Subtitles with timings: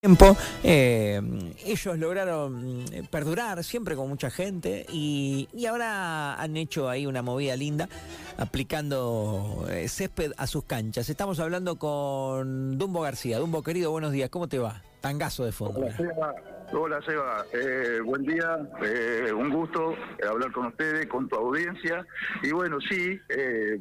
[0.00, 0.36] tiempo.
[0.62, 1.20] Eh,
[1.64, 7.20] ellos lograron eh, perdurar siempre con mucha gente y, y ahora han hecho ahí una
[7.20, 7.88] movida linda
[8.36, 11.08] aplicando eh, césped a sus canchas.
[11.08, 13.38] Estamos hablando con Dumbo García.
[13.38, 14.30] Dumbo querido, buenos días.
[14.30, 14.82] ¿Cómo te va?
[15.00, 15.80] Tangazo de fondo.
[15.80, 16.34] Hola Seba,
[16.72, 17.44] Hola, Seba.
[17.52, 19.96] Eh, buen día, eh, un gusto
[20.30, 22.06] hablar con ustedes, con tu audiencia.
[22.44, 23.76] Y bueno, sí, eh,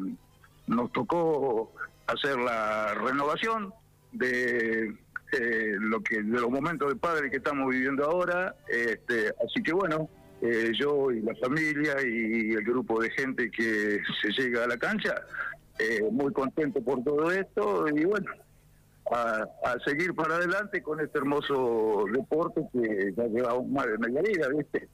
[0.66, 1.72] nos tocó
[2.08, 3.72] hacer la renovación
[4.14, 4.96] de
[5.34, 8.56] eh, lo que de los momentos de padre que estamos viviendo ahora.
[8.68, 10.10] Este, así que bueno,
[10.42, 14.78] eh, yo y la familia y el grupo de gente que se llega a la
[14.78, 15.16] cancha,
[15.80, 18.32] eh, muy contento por todo esto y bueno,
[19.12, 19.46] a,
[19.86, 24.90] seguir para adelante con este hermoso deporte que ya llevamos más de media vida, ¿viste?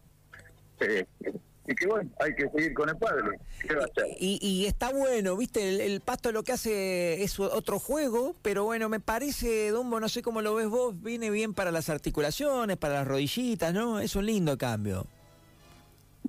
[1.67, 3.40] Y que bueno, hay que seguir con el padre.
[3.62, 4.17] ¿Qué va a hacer?
[4.20, 8.66] Y, y está bueno, viste, el, el pasto lo que hace es otro juego, pero
[8.66, 12.77] bueno, me parece, Dumbo, no sé cómo lo ves vos, viene bien para las articulaciones,
[12.77, 13.99] para las rodillitas, ¿no?
[13.99, 15.07] Es un lindo cambio.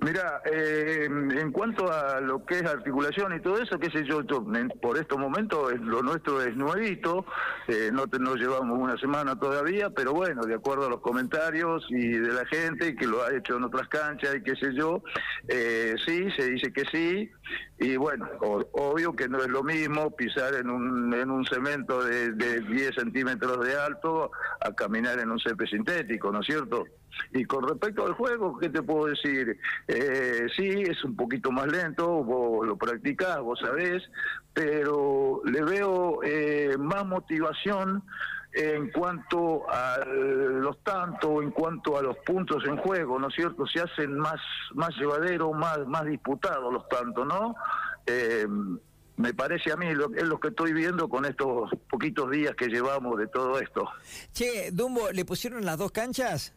[0.01, 4.21] Mira, eh, en cuanto a lo que es articulación y todo eso, qué sé yo,
[4.23, 4.45] yo,
[4.81, 7.25] por estos momentos lo nuestro es nuevito,
[7.69, 12.09] eh, no, no llevamos una semana todavía, pero bueno, de acuerdo a los comentarios y
[12.09, 15.01] de la gente que lo ha hecho en otras canchas y qué sé yo,
[15.47, 17.31] eh, sí, se dice que sí,
[17.79, 18.27] y bueno,
[18.73, 22.95] obvio que no es lo mismo pisar en un, en un cemento de, de 10
[22.95, 24.29] centímetros de alto
[24.59, 26.85] a caminar en un césped sintético, ¿no es cierto?
[27.33, 29.57] Y con respecto al juego, ¿qué te puedo decir?
[29.87, 34.03] Eh, sí, es un poquito más lento, vos lo practicás, vos sabés,
[34.53, 38.03] pero le veo eh, más motivación
[38.53, 43.67] en cuanto a los tantos, en cuanto a los puntos en juego, ¿no es cierto?
[43.67, 44.39] Se hacen más,
[44.73, 47.55] más llevaderos, más, más disputados los tantos, ¿no?
[48.05, 48.47] Eh,
[49.17, 52.67] me parece a mí, lo, es lo que estoy viendo con estos poquitos días que
[52.67, 53.89] llevamos de todo esto.
[54.33, 56.53] Che, Dumbo, ¿le pusieron las dos canchas?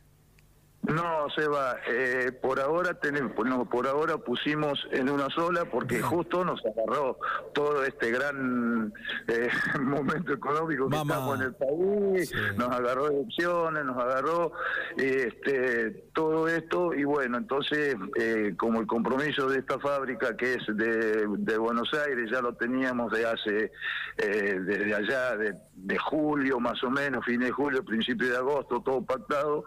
[0.88, 6.44] No, Seba, eh, por ahora tenemos, no, por ahora pusimos en una sola porque justo
[6.46, 7.18] nos agarró
[7.52, 8.92] todo este gran
[9.28, 9.48] eh,
[9.80, 12.34] momento económico que estamos en el país, Sí.
[12.56, 14.52] nos agarró elecciones, nos agarró
[14.96, 20.66] este, todo esto y bueno, entonces eh, como el compromiso de esta fábrica que es
[20.68, 23.72] de, de Buenos Aires ya lo teníamos de hace,
[24.16, 28.80] eh, desde allá de, de julio más o menos, fin de julio, principio de agosto,
[28.84, 29.64] todo pactado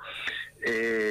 [0.64, 1.11] eh,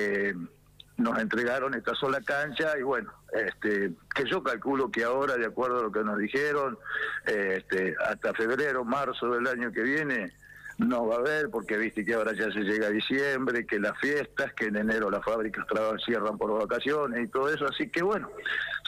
[0.96, 5.80] nos entregaron esta sola cancha y bueno, este, que yo calculo que ahora, de acuerdo
[5.80, 6.78] a lo que nos dijeron,
[7.26, 10.32] eh, este, hasta febrero, marzo del año que viene
[10.78, 13.98] no va a haber, porque viste que ahora ya se llega a diciembre, que las
[13.98, 15.66] fiestas, que en enero las fábricas
[16.06, 18.30] cierran por vacaciones y todo eso, así que bueno,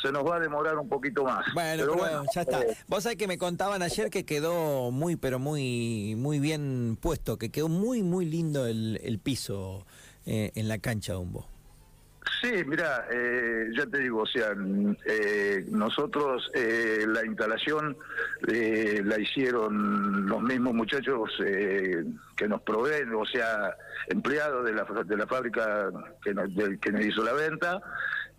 [0.01, 1.45] se nos va a demorar un poquito más.
[1.53, 2.63] Bueno, Pero pero ya está.
[2.63, 7.37] eh, Vos sabés que me contaban ayer que quedó muy, pero muy, muy bien puesto,
[7.37, 9.87] que quedó muy, muy lindo el, el piso
[10.27, 11.52] eh, en la cancha, Dumbo.
[12.41, 14.55] Sí, mira, eh, ya te digo, o sea,
[15.07, 17.97] eh, nosotros eh, la instalación
[18.49, 22.05] eh, la hicieron los mismos muchachos eh,
[22.37, 23.77] que nos proveen, o sea,
[24.09, 25.91] empleados de la, de la fábrica
[26.23, 26.49] que nos,
[26.81, 27.83] que hizo la venta.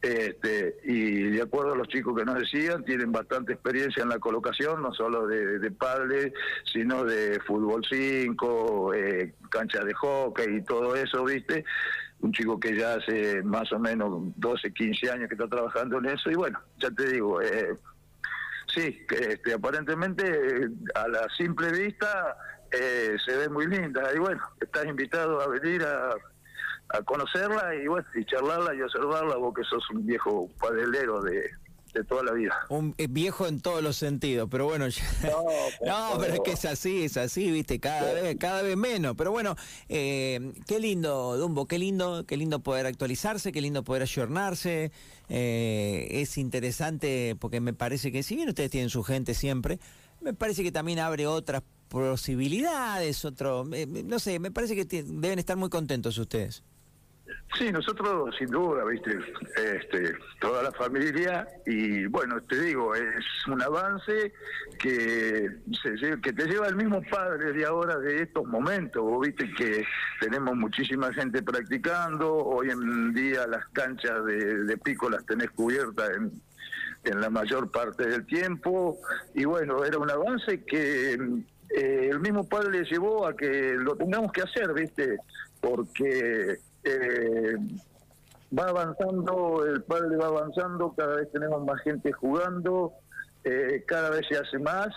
[0.01, 4.19] Este, y de acuerdo a los chicos que nos decían, tienen bastante experiencia en la
[4.19, 6.33] colocación, no solo de, de padre,
[6.65, 11.63] sino de fútbol 5, eh, canchas de hockey y todo eso, ¿viste?
[12.23, 16.05] Un chico que ya hace más o menos 12, 15 años que está trabajando en
[16.05, 17.77] eso y bueno, ya te digo, eh,
[18.73, 22.37] sí, este, aparentemente eh, a la simple vista
[22.71, 26.15] eh, se ve muy linda y bueno, estás invitado a venir a,
[26.97, 31.51] a conocerla y bueno, y charlarla y observarla, vos que sos un viejo padelero de,
[31.93, 32.53] de toda la vida.
[32.69, 35.43] Un eh, viejo en todos los sentidos, pero bueno, ya- No,
[36.15, 39.15] no, pero es que es así, es así, viste, cada vez, cada vez menos.
[39.15, 39.55] Pero bueno,
[39.89, 44.91] eh, qué lindo, Dumbo, qué lindo, qué lindo poder actualizarse, qué lindo poder ayornarse.
[45.29, 49.79] Eh, es interesante porque me parece que si bien ustedes tienen su gente siempre,
[50.21, 55.37] me parece que también abre otras posibilidades, otro, eh, no sé, me parece que deben
[55.39, 56.63] estar muy contentos ustedes.
[57.57, 59.15] Sí, nosotros sin duda, viste,
[59.57, 64.33] este, toda la familia y bueno, te digo, es un avance
[64.79, 65.49] que
[65.83, 69.85] se que te lleva el mismo padre de ahora de estos momentos, viste que
[70.19, 76.09] tenemos muchísima gente practicando, hoy en día las canchas de, de pico las tenés cubiertas
[76.17, 76.31] en,
[77.03, 78.97] en la mayor parte del tiempo
[79.35, 83.95] y bueno, era un avance que eh, el mismo padre le llevó a que lo
[83.95, 85.17] tengamos que hacer, viste,
[85.61, 87.55] porque eh,
[88.57, 92.93] va avanzando, el padre va avanzando, cada vez tenemos más gente jugando,
[93.43, 94.89] eh, cada vez se hace más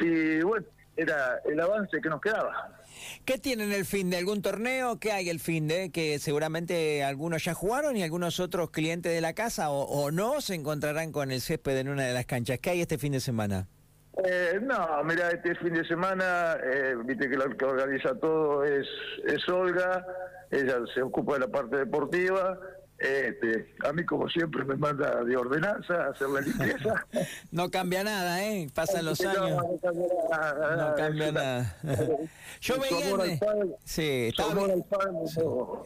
[0.00, 0.66] y bueno,
[0.96, 2.78] era el avance que nos quedaba.
[3.24, 4.98] ¿Qué tienen el fin de algún torneo?
[4.98, 5.90] ¿Qué hay el fin de?
[5.90, 10.54] Que seguramente algunos ya jugaron y algunos otros clientes de la casa o, no se
[10.54, 12.58] encontrarán con el césped en una de las canchas.
[12.58, 13.66] ¿Qué hay este fin de semana?
[14.24, 18.86] Eh, no, mira, este fin de semana, eh, viste que lo que organiza todo es,
[19.26, 20.06] es Olga,
[20.52, 22.58] ella se ocupa de la parte deportiva,
[23.02, 27.04] este, a mí, como siempre, me manda de ordenanza a hacer la limpieza.
[27.50, 28.68] no cambia nada, ¿eh?
[28.72, 29.60] Pasan los años.
[29.82, 31.76] No, cambia nada.
[32.60, 33.38] Yo veía.
[33.84, 34.32] Sí,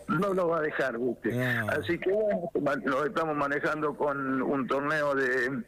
[0.09, 1.41] no, lo va a dejar, ¿viste?
[1.41, 5.63] Así que bueno, nos estamos manejando con un torneo de.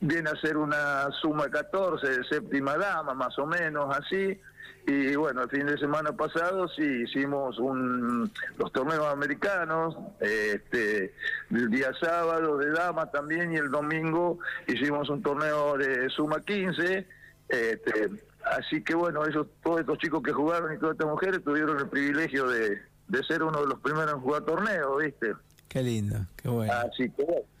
[0.00, 4.38] Viene a ser una suma 14 de séptima dama, más o menos así
[4.86, 11.14] y bueno, el fin de semana pasado sí hicimos un, los torneos americanos, este,
[11.50, 17.06] el día sábado de dama también y el domingo hicimos un torneo de suma 15.
[17.48, 18.10] Este,
[18.58, 21.88] así que bueno, ellos, todos estos chicos que jugaron y todas estas mujeres tuvieron el
[21.88, 25.32] privilegio de, de ser uno de los primeros en jugar torneos, ¿viste?
[25.66, 26.72] Qué lindo, qué bueno.
[26.74, 27.53] Así que bueno.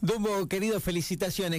[0.00, 1.56] Dumbo, querido, felicitaciones.